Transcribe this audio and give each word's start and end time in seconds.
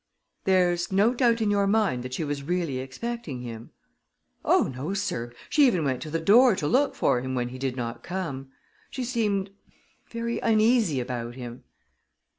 "There's 0.45 0.91
no 0.91 1.13
doubt 1.13 1.41
in 1.41 1.51
your 1.51 1.67
mind 1.67 2.01
that 2.01 2.15
she 2.15 2.23
was 2.23 2.41
really 2.41 2.79
expecting 2.79 3.41
him?" 3.41 3.69
"Oh, 4.43 4.63
no, 4.63 4.95
sir; 4.95 5.31
she 5.47 5.67
even 5.67 5.85
went 5.85 6.01
to 6.01 6.09
the 6.09 6.19
door 6.19 6.55
to 6.55 6.65
look 6.67 6.95
for 6.95 7.21
him 7.21 7.35
when 7.35 7.49
he 7.49 7.59
did 7.59 7.75
not 7.75 8.01
come. 8.01 8.49
She 8.89 9.03
seemed 9.03 9.51
very 10.09 10.39
uneasy 10.39 10.99
about 10.99 11.35
him." 11.35 11.65